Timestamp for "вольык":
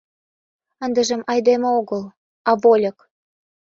2.61-2.97